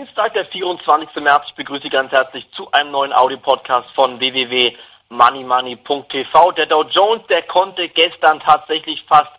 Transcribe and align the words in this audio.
Dienstag, 0.00 0.32
der 0.32 0.46
24. 0.46 1.14
März. 1.16 1.42
Ich 1.48 1.54
begrüße 1.56 1.82
Sie 1.82 1.90
ganz 1.90 2.10
herzlich 2.10 2.50
zu 2.52 2.72
einem 2.72 2.90
neuen 2.90 3.12
Audio-Podcast 3.12 3.90
von 3.94 4.18
www.moneymoney.tv. 4.18 6.52
Der 6.52 6.64
Dow 6.64 6.84
Jones, 6.84 7.26
der 7.28 7.42
konnte 7.42 7.86
gestern 7.90 8.40
tatsächlich 8.40 9.04
fast 9.06 9.30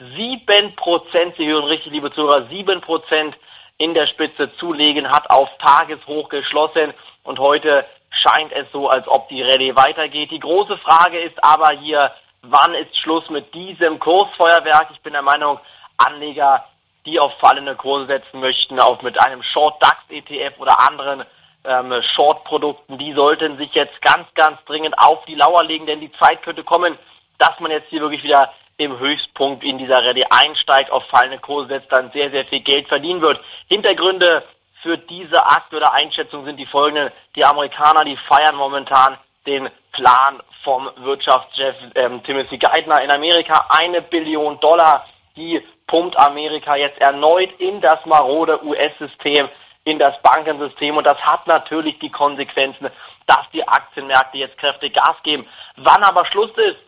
7%, 0.00 1.36
Sie 1.36 1.46
hören 1.46 1.64
richtig, 1.64 1.92
liebe 1.92 2.10
Zuhörer, 2.14 2.48
7% 2.48 3.34
in 3.76 3.92
der 3.92 4.06
Spitze 4.06 4.50
zulegen, 4.56 5.06
hat 5.06 5.28
auf 5.28 5.50
Tageshoch 5.58 6.30
geschlossen 6.30 6.94
und 7.24 7.38
heute 7.38 7.84
scheint 8.08 8.52
es 8.52 8.72
so, 8.72 8.88
als 8.88 9.06
ob 9.06 9.28
die 9.28 9.42
Rallye 9.42 9.76
weitergeht. 9.76 10.30
Die 10.30 10.40
große 10.40 10.78
Frage 10.78 11.20
ist 11.20 11.44
aber 11.44 11.76
hier, 11.78 12.10
wann 12.40 12.74
ist 12.74 12.96
Schluss 13.00 13.28
mit 13.28 13.52
diesem 13.52 13.98
Kursfeuerwerk? 13.98 14.88
Ich 14.94 15.02
bin 15.02 15.12
der 15.12 15.20
Meinung, 15.20 15.60
Anleger 15.98 16.64
die 17.06 17.18
auf 17.20 17.32
fallende 17.38 17.76
Kurse 17.76 18.06
setzen 18.06 18.40
möchten, 18.40 18.80
auch 18.80 19.00
mit 19.02 19.20
einem 19.24 19.42
Short 19.42 19.82
DAX 19.82 19.96
ETF 20.10 20.58
oder 20.58 20.80
anderen 20.80 21.24
ähm, 21.64 21.94
Short-Produkten, 22.14 22.98
die 22.98 23.12
sollten 23.14 23.56
sich 23.58 23.72
jetzt 23.74 24.00
ganz, 24.02 24.26
ganz 24.34 24.58
dringend 24.66 24.98
auf 24.98 25.24
die 25.26 25.34
Lauer 25.34 25.64
legen, 25.64 25.86
denn 25.86 26.00
die 26.00 26.12
Zeit 26.12 26.42
könnte 26.42 26.64
kommen, 26.64 26.98
dass 27.38 27.58
man 27.60 27.70
jetzt 27.70 27.88
hier 27.88 28.00
wirklich 28.00 28.22
wieder 28.22 28.52
im 28.78 28.98
Höchstpunkt 28.98 29.64
in 29.64 29.78
dieser 29.78 30.04
Rallye 30.04 30.26
einsteigt, 30.28 30.90
auf 30.90 31.04
fallende 31.06 31.38
Kurse 31.38 31.68
setzt, 31.68 31.90
dann 31.90 32.10
sehr, 32.12 32.30
sehr 32.30 32.44
viel 32.46 32.60
Geld 32.60 32.88
verdienen 32.88 33.22
wird. 33.22 33.40
Hintergründe 33.68 34.44
für 34.82 34.98
diese 34.98 35.44
aktuelle 35.44 35.92
Einschätzung 35.92 36.44
sind 36.44 36.58
die 36.58 36.66
folgenden. 36.66 37.10
Die 37.34 37.44
Amerikaner, 37.44 38.04
die 38.04 38.18
feiern 38.28 38.56
momentan 38.56 39.16
den 39.46 39.68
Plan 39.92 40.42
vom 40.62 40.90
Wirtschaftschef 40.96 41.74
ähm, 41.94 42.22
Timothy 42.24 42.58
Geithner 42.58 43.02
in 43.02 43.10
Amerika. 43.10 43.66
Eine 43.70 44.02
Billion 44.02 44.60
Dollar, 44.60 45.06
die 45.36 45.62
pumpt 45.86 46.18
Amerika 46.18 46.76
jetzt 46.76 47.00
erneut 47.00 47.50
in 47.58 47.80
das 47.80 48.04
marode 48.06 48.64
US-System, 48.64 49.48
in 49.84 49.98
das 49.98 50.20
Bankensystem 50.22 50.96
und 50.96 51.06
das 51.06 51.18
hat 51.18 51.46
natürlich 51.46 51.98
die 52.00 52.10
Konsequenzen, 52.10 52.90
dass 53.26 53.50
die 53.52 53.66
Aktienmärkte 53.66 54.38
jetzt 54.38 54.58
kräftig 54.58 54.94
Gas 54.94 55.16
geben. 55.22 55.46
Wann 55.76 56.02
aber 56.02 56.26
Schluss 56.26 56.50
ist, 56.56 56.78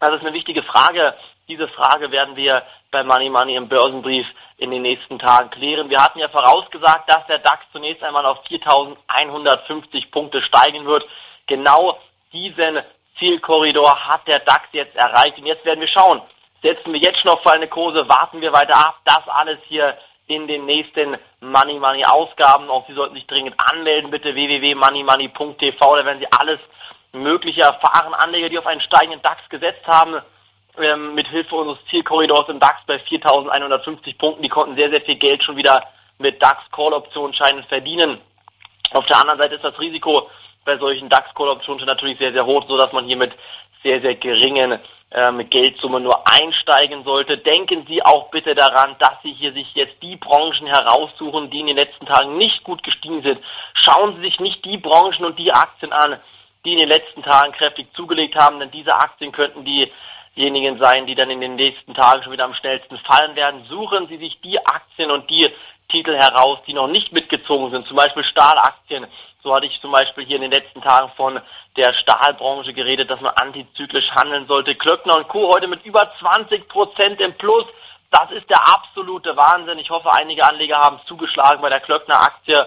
das 0.00 0.10
ist 0.10 0.20
eine 0.20 0.32
wichtige 0.32 0.62
Frage. 0.62 1.14
Diese 1.48 1.68
Frage 1.68 2.10
werden 2.10 2.36
wir 2.36 2.62
bei 2.90 3.02
Money 3.02 3.30
Money 3.30 3.56
im 3.56 3.68
Börsenbrief 3.68 4.26
in 4.58 4.70
den 4.70 4.82
nächsten 4.82 5.18
Tagen 5.18 5.50
klären. 5.50 5.90
Wir 5.90 6.02
hatten 6.02 6.18
ja 6.18 6.28
vorausgesagt, 6.28 7.12
dass 7.12 7.26
der 7.26 7.38
DAX 7.38 7.64
zunächst 7.72 8.02
einmal 8.02 8.26
auf 8.26 8.38
4.150 8.46 10.10
Punkte 10.10 10.42
steigen 10.42 10.86
wird. 10.86 11.04
Genau 11.46 11.98
diesen 12.32 12.80
Zielkorridor 13.18 14.08
hat 14.08 14.26
der 14.26 14.40
DAX 14.40 14.68
jetzt 14.72 14.96
erreicht. 14.96 15.38
Und 15.38 15.46
jetzt 15.46 15.64
werden 15.64 15.80
wir 15.80 15.88
schauen, 15.88 16.22
setzen 16.66 16.92
wir 16.92 17.00
jetzt 17.00 17.20
schon 17.20 17.30
auf 17.30 17.42
fallende 17.42 17.68
Kurse, 17.68 18.08
warten 18.08 18.40
wir 18.40 18.52
weiter 18.52 18.76
ab. 18.76 19.00
Das 19.04 19.22
alles 19.28 19.58
hier 19.68 19.96
in 20.26 20.48
den 20.48 20.66
nächsten 20.66 21.16
Money 21.40 21.78
Money 21.78 22.04
Ausgaben. 22.04 22.68
Auch 22.68 22.86
Sie 22.88 22.94
sollten 22.94 23.14
sich 23.14 23.26
dringend 23.26 23.54
anmelden, 23.70 24.10
bitte 24.10 24.34
www.moneymoney.tv, 24.34 25.96
da 25.96 26.04
werden 26.04 26.18
Sie 26.18 26.32
alles 26.32 26.58
mögliche 27.12 27.62
erfahren. 27.62 28.14
Anleger, 28.14 28.48
die 28.48 28.58
auf 28.58 28.66
einen 28.66 28.80
steigenden 28.80 29.22
DAX 29.22 29.48
gesetzt 29.48 29.86
haben, 29.86 30.20
ähm, 30.78 31.14
mit 31.14 31.28
Hilfe 31.28 31.54
unseres 31.54 31.78
Zielkorridors 31.88 32.48
im 32.48 32.58
DAX 32.58 32.80
bei 32.86 32.96
4.150 32.96 34.18
Punkten, 34.18 34.42
die 34.42 34.48
konnten 34.48 34.76
sehr, 34.76 34.90
sehr 34.90 35.00
viel 35.02 35.16
Geld 35.16 35.42
schon 35.44 35.56
wieder 35.56 35.84
mit 36.18 36.42
DAX-Call-Optionsscheinen 36.42 37.64
verdienen. 37.64 38.20
Auf 38.92 39.06
der 39.06 39.20
anderen 39.20 39.38
Seite 39.38 39.54
ist 39.54 39.64
das 39.64 39.78
Risiko 39.78 40.28
bei 40.64 40.76
solchen 40.78 41.08
DAX-Call-Optionen 41.08 41.86
natürlich 41.86 42.18
sehr, 42.18 42.32
sehr 42.32 42.44
hoch, 42.44 42.64
so 42.68 42.76
dass 42.76 42.92
man 42.92 43.06
hier 43.06 43.16
mit 43.16 43.32
sehr, 43.82 44.00
sehr 44.00 44.16
geringen 44.16 44.80
ähm, 45.12 45.48
Geldsumme 45.48 46.00
nur 46.00 46.22
einsteigen 46.26 47.04
sollte. 47.04 47.38
Denken 47.38 47.86
Sie 47.88 48.02
auch 48.04 48.30
bitte 48.30 48.54
daran, 48.54 48.96
dass 48.98 49.14
Sie 49.22 49.32
hier 49.32 49.52
sich 49.52 49.66
jetzt 49.74 50.02
die 50.02 50.16
Branchen 50.16 50.66
heraussuchen, 50.66 51.50
die 51.50 51.60
in 51.60 51.66
den 51.68 51.76
letzten 51.76 52.06
Tagen 52.06 52.36
nicht 52.36 52.64
gut 52.64 52.82
gestiegen 52.82 53.22
sind. 53.22 53.40
Schauen 53.74 54.16
Sie 54.16 54.22
sich 54.22 54.40
nicht 54.40 54.64
die 54.64 54.78
Branchen 54.78 55.24
und 55.24 55.38
die 55.38 55.52
Aktien 55.52 55.92
an, 55.92 56.18
die 56.64 56.72
in 56.72 56.78
den 56.78 56.88
letzten 56.88 57.22
Tagen 57.22 57.52
kräftig 57.52 57.86
zugelegt 57.94 58.34
haben, 58.34 58.58
denn 58.58 58.70
diese 58.72 58.92
Aktien 58.92 59.30
könnten 59.30 59.64
diejenigen 59.64 60.78
sein, 60.78 61.06
die 61.06 61.14
dann 61.14 61.30
in 61.30 61.40
den 61.40 61.54
nächsten 61.54 61.94
Tagen 61.94 62.22
schon 62.22 62.32
wieder 62.32 62.44
am 62.44 62.54
schnellsten 62.54 62.98
fallen 62.98 63.36
werden. 63.36 63.64
Suchen 63.68 64.08
Sie 64.08 64.18
sich 64.18 64.40
die 64.42 64.58
Aktien 64.66 65.12
und 65.12 65.30
die 65.30 65.48
Titel 65.88 66.16
heraus, 66.16 66.58
die 66.66 66.74
noch 66.74 66.88
nicht 66.88 67.12
mitgezogen 67.12 67.70
sind, 67.70 67.86
zum 67.86 67.96
Beispiel 67.96 68.24
Stahlaktien. 68.24 69.06
So 69.46 69.54
hatte 69.54 69.66
ich 69.66 69.80
zum 69.80 69.92
Beispiel 69.92 70.26
hier 70.26 70.42
in 70.42 70.42
den 70.42 70.50
letzten 70.50 70.82
Tagen 70.82 71.08
von 71.16 71.40
der 71.76 71.94
Stahlbranche 71.94 72.72
geredet, 72.72 73.08
dass 73.08 73.20
man 73.20 73.32
antizyklisch 73.36 74.10
handeln 74.10 74.48
sollte. 74.48 74.74
Klöckner 74.74 75.18
und 75.18 75.28
Co. 75.28 75.54
heute 75.54 75.68
mit 75.68 75.84
über 75.84 76.10
20 76.18 76.66
Prozent 76.66 77.20
im 77.20 77.32
Plus. 77.34 77.64
Das 78.10 78.28
ist 78.32 78.50
der 78.50 78.58
absolute 78.58 79.36
Wahnsinn. 79.36 79.78
Ich 79.78 79.88
hoffe, 79.88 80.10
einige 80.12 80.42
Anleger 80.42 80.78
haben 80.78 80.98
zugeschlagen 81.06 81.62
bei 81.62 81.68
der 81.68 81.78
Klöckner 81.78 82.20
Aktie 82.20 82.58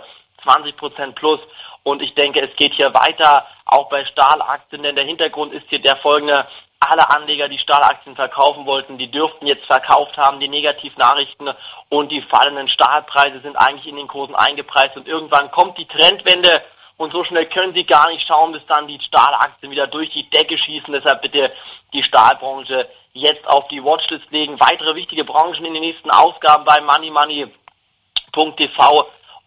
20 0.44 0.78
Prozent 0.78 1.16
plus. 1.16 1.42
Und 1.84 2.02
ich 2.02 2.16
denke, 2.16 2.40
es 2.40 2.56
geht 2.56 2.74
hier 2.76 2.94
weiter, 2.94 3.46
auch 3.66 3.90
bei 3.90 4.06
Stahlaktien, 4.06 4.82
denn 4.82 4.96
der 4.96 5.04
Hintergrund 5.04 5.52
ist 5.52 5.68
hier 5.68 5.82
der 5.82 5.98
folgende 5.98 6.48
alle 6.90 7.10
Anleger, 7.10 7.48
die 7.48 7.60
Stahlaktien 7.60 8.16
verkaufen 8.16 8.66
wollten, 8.66 8.98
die 8.98 9.12
dürften 9.12 9.48
jetzt 9.48 9.66
verkauft 9.66 10.18
haben. 10.18 10.40
Die 10.40 10.48
Negativnachrichten 10.48 11.50
und 11.90 12.12
die 12.12 12.22
fallenden 12.24 12.70
Stahlpreise 12.70 13.42
sind 13.42 13.56
eigentlich 13.56 13.88
in 13.88 13.98
den 13.98 14.08
Kursen 14.08 14.36
eingepreist 14.36 14.98
und 14.98 15.08
irgendwann 15.08 15.52
kommt 15.52 15.78
die 15.78 15.88
Trendwende 15.88 16.62
und 16.98 17.14
so 17.14 17.24
schnell 17.24 17.46
können 17.46 17.74
sie 17.74 17.86
gar 17.86 18.10
nicht 18.10 18.28
schauen, 18.28 18.52
bis 18.52 18.66
dann 18.68 18.88
die 18.88 19.00
Stahlaktien 19.00 19.72
wieder 19.72 19.88
durch 19.88 20.12
die 20.12 20.30
Decke 20.30 20.58
schießen. 20.58 20.94
Deshalb 20.94 21.22
bitte 21.22 21.54
die 21.94 22.04
Stahlbranche 22.04 22.90
jetzt 23.14 23.48
auf 23.48 23.70
die 23.70 23.82
Watchlist 23.84 24.30
legen. 24.32 24.60
Weitere 24.60 24.96
wichtige 24.96 25.24
Branchen 25.24 25.64
in 25.64 25.74
den 25.74 25.84
nächsten 25.84 26.12
Ausgaben 26.12 26.66
bei 26.66 26.82
moneymoney.tv 26.82 27.54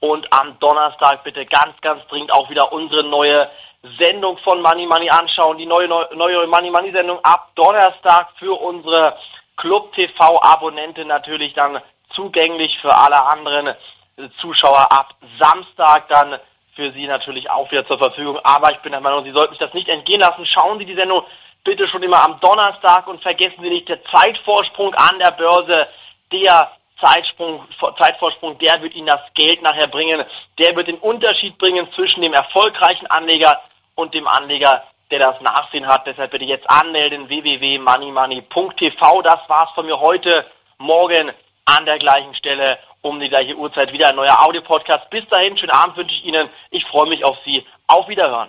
und 0.02 0.26
am 0.32 0.58
Donnerstag 0.58 1.22
bitte 1.22 1.46
ganz, 1.46 1.80
ganz 1.80 2.06
dringend 2.08 2.34
auch 2.34 2.50
wieder 2.50 2.72
unsere 2.72 3.04
neue 3.04 3.48
Sendung 4.00 4.36
von 4.38 4.60
Money 4.60 4.84
Money 4.86 5.08
anschauen. 5.08 5.58
Die 5.58 5.66
neue, 5.66 5.86
neue 5.88 6.46
Money 6.48 6.70
Money 6.70 6.90
Sendung 6.90 7.20
ab 7.22 7.50
Donnerstag 7.54 8.30
für 8.38 8.52
unsere 8.52 9.16
Club 9.56 9.92
TV 9.94 10.42
Abonnenten 10.42 11.06
natürlich 11.06 11.54
dann 11.54 11.80
zugänglich 12.14 12.76
für 12.80 12.92
alle 12.92 13.24
anderen 13.26 13.76
Zuschauer 14.40 14.90
ab 14.90 15.14
Samstag 15.40 16.08
dann 16.08 16.40
für 16.74 16.90
Sie 16.92 17.06
natürlich 17.06 17.48
auch 17.48 17.70
wieder 17.70 17.86
zur 17.86 17.98
Verfügung. 17.98 18.40
Aber 18.42 18.72
ich 18.72 18.78
bin 18.78 18.90
der 18.90 19.00
Meinung, 19.00 19.22
Sie 19.22 19.30
sollten 19.30 19.52
sich 19.52 19.60
das 19.60 19.74
nicht 19.74 19.88
entgehen 19.88 20.20
lassen. 20.20 20.44
Schauen 20.46 20.80
Sie 20.80 20.84
die 20.84 20.96
Sendung 20.96 21.22
bitte 21.62 21.86
schon 21.88 22.02
immer 22.02 22.24
am 22.24 22.40
Donnerstag 22.40 23.06
und 23.06 23.22
vergessen 23.22 23.62
Sie 23.62 23.70
nicht, 23.70 23.88
der 23.88 24.02
Zeitvorsprung 24.06 24.94
an 24.94 25.20
der 25.20 25.30
Börse, 25.30 25.86
der 26.32 26.72
Zeitsprung, 27.02 27.66
Zeitvorsprung, 27.98 28.58
der 28.58 28.80
wird 28.80 28.94
Ihnen 28.94 29.08
das 29.08 29.22
Geld 29.34 29.60
nachher 29.62 29.88
bringen. 29.88 30.24
Der 30.58 30.76
wird 30.76 30.88
den 30.88 30.98
Unterschied 30.98 31.58
bringen 31.58 31.88
zwischen 31.94 32.22
dem 32.22 32.32
erfolgreichen 32.32 33.06
Anleger 33.08 33.60
und 33.94 34.14
dem 34.14 34.26
Anleger, 34.26 34.84
der 35.10 35.18
das 35.18 35.40
Nachsehen 35.40 35.86
hat. 35.86 36.06
Deshalb 36.06 36.30
bitte 36.30 36.44
jetzt 36.44 36.68
anmelden 36.70 37.28
www.moneymoney.tv. 37.28 39.22
Das 39.22 39.40
war's 39.48 39.70
von 39.74 39.86
mir 39.86 39.98
heute. 39.98 40.46
Morgen 40.78 41.32
an 41.64 41.84
der 41.84 41.98
gleichen 41.98 42.34
Stelle 42.34 42.78
um 43.02 43.18
die 43.20 43.28
gleiche 43.28 43.56
Uhrzeit 43.56 43.92
wieder 43.92 44.08
ein 44.08 44.16
neuer 44.16 44.40
Audio-Podcast. 44.40 45.10
Bis 45.10 45.28
dahin, 45.28 45.58
schönen 45.58 45.72
Abend 45.72 45.96
wünsche 45.96 46.14
ich 46.14 46.24
Ihnen. 46.24 46.48
Ich 46.70 46.84
freue 46.86 47.08
mich 47.08 47.24
auf 47.24 47.36
Sie. 47.44 47.66
Auf 47.88 48.08
Wiederhören. 48.08 48.48